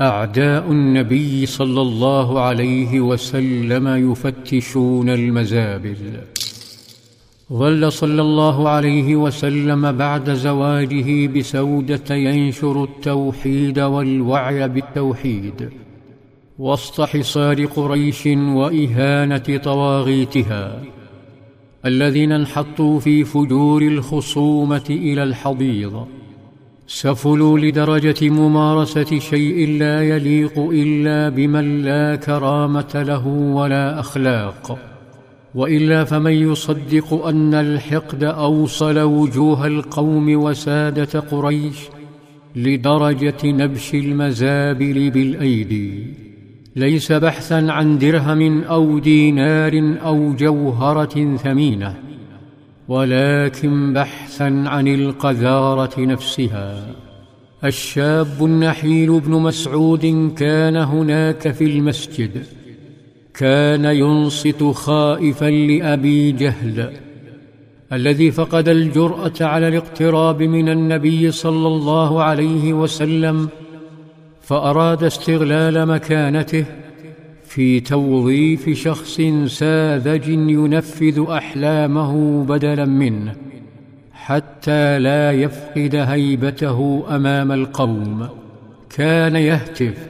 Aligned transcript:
أعداء 0.00 0.72
النبي 0.72 1.46
صلى 1.46 1.80
الله 1.80 2.40
عليه 2.40 3.00
وسلم 3.00 4.10
يفتشون 4.10 5.10
المزابل. 5.10 5.96
ظل 7.52 7.92
صلى 7.92 8.22
الله 8.22 8.68
عليه 8.68 9.16
وسلم 9.16 9.92
بعد 9.92 10.30
زواجه 10.30 11.26
بسودة 11.26 12.14
ينشر 12.14 12.84
التوحيد 12.84 13.78
والوعي 13.78 14.68
بالتوحيد 14.68 15.68
وسط 16.58 17.00
حصار 17.00 17.64
قريش 17.64 18.26
وإهانة 18.26 19.60
طواغيتها 19.64 20.82
الذين 21.86 22.32
انحطوا 22.32 23.00
في 23.00 23.24
فجور 23.24 23.82
الخصومة 23.82 24.86
إلى 24.90 25.22
الحضيض. 25.22 26.06
سفلوا 26.86 27.58
لدرجة 27.58 28.28
ممارسة 28.28 29.18
شيء 29.18 29.78
لا 29.78 30.02
يليق 30.02 30.58
إلا 30.58 31.28
بمن 31.28 31.82
لا 31.82 32.16
كرامة 32.16 32.92
له 32.94 33.26
ولا 33.26 34.00
أخلاق. 34.00 34.78
وإلا 35.54 36.04
فمن 36.04 36.32
يصدق 36.32 37.26
أن 37.26 37.54
الحقد 37.54 38.24
أوصل 38.24 38.98
وجوه 38.98 39.66
القوم 39.66 40.42
وسادة 40.42 41.20
قريش 41.20 41.76
لدرجة 42.56 43.44
نبش 43.44 43.94
المزابل 43.94 45.10
بالأيدي. 45.10 46.06
ليس 46.76 47.12
بحثا 47.12 47.66
عن 47.68 47.98
درهم 47.98 48.62
أو 48.62 48.98
دينار 48.98 49.96
أو 50.04 50.32
جوهرة 50.32 51.36
ثمينة. 51.36 52.13
ولكن 52.88 53.92
بحثا 53.92 54.64
عن 54.66 54.88
القذارة 54.88 56.00
نفسها. 56.00 56.86
الشاب 57.64 58.44
النحيل 58.44 59.20
بن 59.20 59.32
مسعود 59.32 60.32
كان 60.36 60.76
هناك 60.76 61.52
في 61.52 61.64
المسجد. 61.64 62.44
كان 63.34 63.84
ينصت 63.84 64.62
خائفا 64.62 65.50
لأبي 65.50 66.32
جهل 66.32 66.90
الذي 67.92 68.30
فقد 68.30 68.68
الجرأة 68.68 69.32
على 69.40 69.68
الاقتراب 69.68 70.42
من 70.42 70.68
النبي 70.68 71.30
صلى 71.30 71.66
الله 71.68 72.22
عليه 72.22 72.72
وسلم 72.72 73.48
فأراد 74.42 75.04
استغلال 75.04 75.86
مكانته 75.86 76.64
في 77.54 77.80
توظيف 77.80 78.70
شخص 78.70 79.20
ساذج 79.46 80.28
ينفذ 80.28 81.24
أحلامه 81.30 82.44
بدلا 82.44 82.84
منه 82.84 83.34
حتى 84.12 84.98
لا 84.98 85.32
يفقد 85.32 85.94
هيبته 85.94 87.04
أمام 87.16 87.52
القوم. 87.52 88.28
كان 88.90 89.36
يهتف 89.36 90.08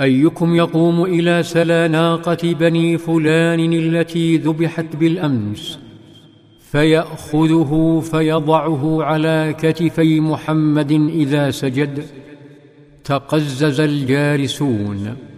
أيكم 0.00 0.54
يقوم 0.54 1.04
إلى 1.04 1.42
سلا 1.42 1.88
ناقة 1.88 2.54
بني 2.60 2.98
فلان 2.98 3.72
التي 3.72 4.36
ذبحت 4.36 4.96
بالأمس؟ 4.96 5.78
فيأخذه 6.60 8.02
فيضعه 8.10 9.02
على 9.02 9.54
كتفي 9.58 10.20
محمد 10.20 10.92
إذا 10.92 11.50
سجد. 11.50 12.04
تقزز 13.04 13.80
الجالسون. 13.80 15.31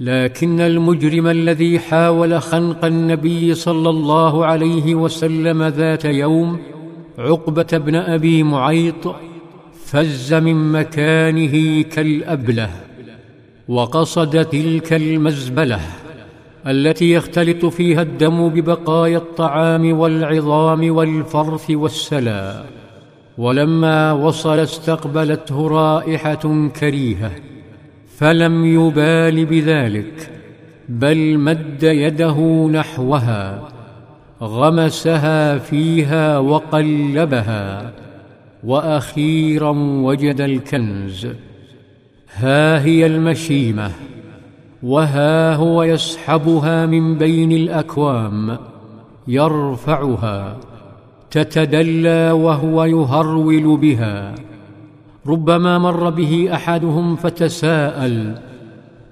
لكن 0.00 0.60
المجرم 0.60 1.26
الذي 1.26 1.78
حاول 1.78 2.42
خنق 2.42 2.84
النبي 2.84 3.54
صلى 3.54 3.90
الله 3.90 4.46
عليه 4.46 4.94
وسلم 4.94 5.62
ذات 5.62 6.04
يوم 6.04 6.58
عقبة 7.18 7.78
بن 7.78 7.94
أبي 7.94 8.42
معيط 8.42 9.14
فز 9.84 10.34
من 10.34 10.72
مكانه 10.72 11.82
كالأبلة 11.82 12.70
وقصد 13.68 14.44
تلك 14.44 14.92
المزبلة 14.92 15.80
التي 16.66 17.12
يختلط 17.12 17.66
فيها 17.66 18.02
الدم 18.02 18.48
ببقايا 18.48 19.18
الطعام 19.18 19.98
والعظام 19.98 20.96
والفرث 20.96 21.70
والسلا 21.70 22.64
ولما 23.38 24.12
وصل 24.12 24.58
استقبلته 24.58 25.68
رائحة 25.68 26.68
كريهة 26.80 27.30
فلم 28.18 28.64
يبال 28.64 29.46
بذلك 29.46 30.30
بل 30.88 31.38
مد 31.38 31.82
يده 31.82 32.68
نحوها 32.72 33.68
غمسها 34.42 35.58
فيها 35.58 36.38
وقلبها 36.38 37.92
وأخيرا 38.64 39.70
وجد 39.78 40.40
الكنز. 40.40 41.28
ها 42.36 42.84
هي 42.84 43.06
المشيمة 43.06 43.90
وها 44.82 45.54
هو 45.54 45.82
يسحبها 45.82 46.86
من 46.86 47.14
بين 47.18 47.52
الأكوام 47.52 48.58
يرفعها 49.28 50.56
تتدلى 51.30 52.30
وهو 52.30 52.84
يهرول 52.84 53.76
بها. 53.76 54.34
ربما 55.28 55.78
مر 55.78 56.10
به 56.10 56.48
أحدهم 56.54 57.16
فتساءل 57.16 58.34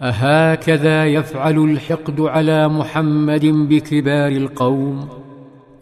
أهكذا 0.03 1.07
يفعل 1.07 1.59
الحقد 1.59 2.21
على 2.21 2.69
محمد 2.69 3.47
بكبار 3.47 4.33
القوم؟ 4.33 5.09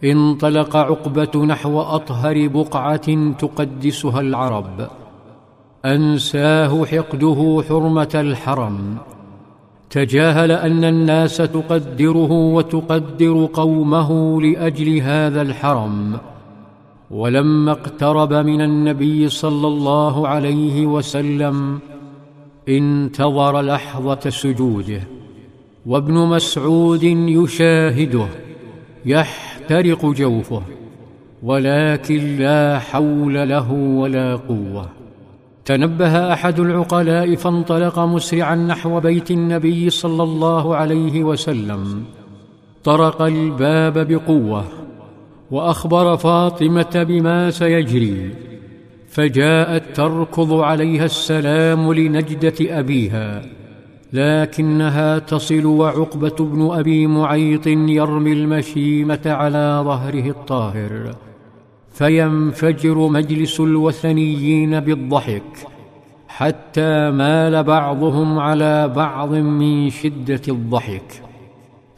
انطلق 0.03 0.75
عقبة 0.75 1.45
نحو 1.45 1.81
أطهر 1.81 2.47
بقعة 2.47 3.33
تقدسها 3.39 4.21
العرب. 4.21 4.87
أنساه 5.85 6.85
حقده 6.85 7.63
حرمة 7.69 8.11
الحرم. 8.15 8.97
تجاهل 9.89 10.51
أن 10.51 10.83
الناس 10.83 11.37
تقدره 11.37 12.31
وتقدر 12.31 13.49
قومه 13.53 14.41
لأجل 14.41 15.01
هذا 15.01 15.41
الحرم. 15.41 16.17
ولما 17.13 17.71
اقترب 17.71 18.33
من 18.33 18.61
النبي 18.61 19.29
صلى 19.29 19.67
الله 19.67 20.27
عليه 20.27 20.85
وسلم 20.85 21.79
انتظر 22.69 23.61
لحظة 23.61 24.29
سجوده 24.29 25.01
وابن 25.85 26.13
مسعود 26.13 27.03
يشاهده 27.03 28.27
يحترق 29.05 30.05
جوفه 30.05 30.61
ولكن 31.43 32.37
لا 32.37 32.79
حول 32.79 33.49
له 33.49 33.71
ولا 33.71 34.35
قوة. 34.35 34.89
تنبه 35.65 36.33
أحد 36.33 36.59
العقلاء 36.59 37.35
فانطلق 37.35 37.99
مسرعا 37.99 38.55
نحو 38.55 38.99
بيت 38.99 39.31
النبي 39.31 39.89
صلى 39.89 40.23
الله 40.23 40.75
عليه 40.75 41.23
وسلم 41.23 42.03
طرق 42.83 43.21
الباب 43.21 44.07
بقوة. 44.07 44.82
وأخبر 45.53 46.17
فاطمة 46.17 47.05
بما 47.09 47.51
سيجري 47.51 48.29
فجاءت 49.07 49.83
تركض 49.95 50.53
عليها 50.53 51.05
السلام 51.05 51.93
لنجدة 51.93 52.79
أبيها 52.79 53.41
لكنها 54.13 55.19
تصل 55.19 55.65
وعقبة 55.65 56.35
بن 56.39 56.69
أبي 56.71 57.07
معيط 57.07 57.67
يرمي 57.67 58.33
المشيمة 58.33 59.21
على 59.25 59.81
ظهره 59.85 60.29
الطاهر 60.29 61.15
فينفجر 61.91 62.97
مجلس 63.07 63.59
الوثنيين 63.59 64.79
بالضحك 64.79 65.67
حتى 66.27 67.11
مال 67.11 67.63
بعضهم 67.63 68.39
على 68.39 68.87
بعض 68.87 69.33
من 69.33 69.89
شدة 69.89 70.41
الضحك 70.47 71.21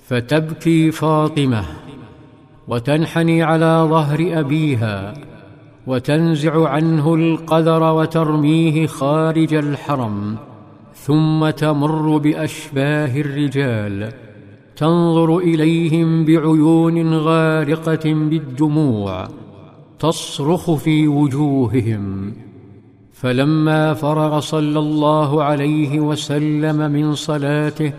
فتبكي 0.08 0.92
فاطمة. 0.92 1.85
وتنحني 2.68 3.44
على 3.44 3.88
ظهر 3.90 4.40
أبيها 4.40 5.14
وتنزع 5.88 6.70
عنه 6.70 7.16
القدر 7.16 7.84
وترميه 7.84 8.88
خارج 8.88 9.54
الحرم 9.54 10.38
ثم 10.94 11.50
تمر 11.50 12.18
بأشباه 12.18 13.22
الرجال 13.22 14.12
تنظر 14.76 15.38
إليهم 15.38 16.26
بعيون 16.26 17.14
غارقة 17.14 18.14
بالدموع 18.14 19.28
تصرخ 20.00 20.72
في 20.72 21.08
وجوههم. 21.08 22.34
فلما 23.14 23.94
فرغ 23.94 24.40
صلى 24.40 24.80
الله 24.80 25.44
عليه 25.44 26.00
وسلم 26.00 26.92
من 26.92 27.16
صلاته 27.16 27.94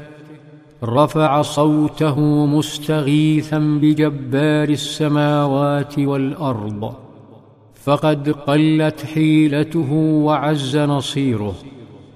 رفع 0.85 1.43
صوته 1.43 2.21
مستغيثا 2.47 3.59
بجبار 3.59 4.69
السماوات 4.69 5.99
والأرض 5.99 6.95
فقد 7.85 8.31
قلت 8.31 9.07
حيلته 9.15 9.93
وعز 9.93 10.77
نصيره 10.77 11.55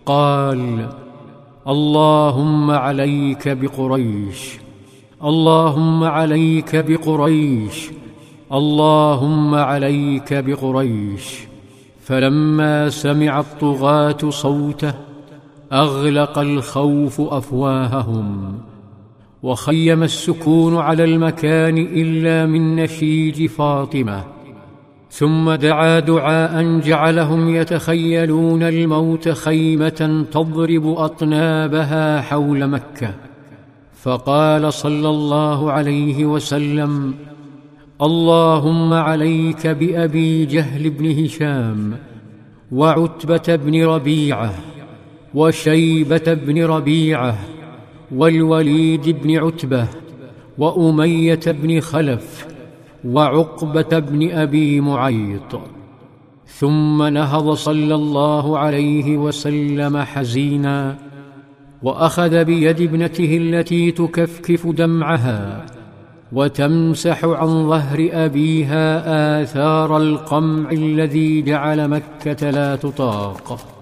قال 0.06 0.88
اللهم 1.68 2.70
عليك 2.70 3.48
بقريش 3.48 4.58
اللهم 5.24 6.04
عليك 6.04 6.76
بقريش 6.76 7.90
اللهم 8.52 9.54
عليك 9.54 10.34
بقريش 10.34 11.38
فلما 12.00 12.88
سمع 12.88 13.40
الطغاه 13.40 14.30
صوته 14.30 15.09
أغلق 15.72 16.38
الخوف 16.38 17.20
أفواههم 17.20 18.58
وخيم 19.43 20.02
السكون 20.02 20.76
على 20.76 21.05
المكان 21.05 21.78
إلا 21.78 22.46
من 22.46 22.76
نشيج 22.76 23.46
فاطمة 23.46 24.25
ثم 25.11 25.52
دعا 25.55 26.00
دعاء 26.00 26.78
جعلهم 26.78 27.55
يتخيلون 27.56 28.62
الموت 28.62 29.28
خيمة 29.28 30.26
تضرب 30.31 30.87
أطنابها 30.87 32.20
حول 32.20 32.69
مكة. 32.69 33.14
فقال 34.02 34.73
صلى 34.73 35.08
الله 35.08 35.73
عليه 35.73 36.25
وسلم 36.25 37.14
اللهم 38.02 38.93
عليك 38.93 39.66
بأبي 39.66 40.46
جهل 40.46 40.90
بن 40.90 41.25
هشام 41.25 41.96
وعتبة 42.73 43.56
بن 43.56 43.84
ربيعة 43.84 44.55
وشيبة 45.34 46.34
بن 46.34 46.64
ربيعة 46.64 47.38
والوليد 48.14 49.22
بن 49.22 49.36
عتبة 49.36 49.88
وأمية 50.58 51.40
بن 51.46 51.80
خلف 51.80 52.46
وعقبة 53.04 53.98
بن 53.98 54.30
أبي 54.30 54.80
معيط. 54.80 55.60
ثم 56.46 57.02
نهض 57.02 57.52
صلى 57.52 57.94
الله 57.94 58.58
عليه 58.58 59.16
وسلم 59.16 59.96
حزينا 59.98 60.96
وأخذ 61.82 62.44
بيد 62.44 62.80
ابنته 62.80 63.36
التي 63.36 63.90
تكفكف 63.90 64.66
دمعها 64.66 65.66
وتمسح 66.32 67.24
عن 67.24 67.68
ظهر 67.68 68.08
أبيها 68.12 69.42
آثار 69.42 69.96
القمع 69.96 70.70
الذي 70.70 71.42
جعل 71.42 71.88
مكة 71.88 72.50
لا 72.50 72.76
تطاق. 72.76 73.79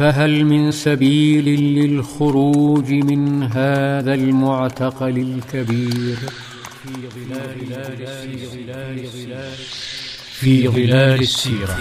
فهل 0.00 0.44
من 0.44 0.70
سبيل 0.70 1.44
للخروج 1.44 2.92
من 2.92 3.42
هذا 3.42 4.14
المعتقل 4.14 5.18
الكبير؟ 5.18 6.16
في 6.84 7.38
ظلال 7.38 8.02
السيرة. 8.02 9.50
في 10.40 10.68
ظلال 10.68 11.20
السيرة 11.20 11.78